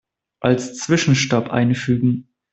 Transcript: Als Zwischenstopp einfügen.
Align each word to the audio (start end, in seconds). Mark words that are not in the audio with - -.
Als 0.39 0.77
Zwischenstopp 0.79 1.51
einfügen. 1.51 2.27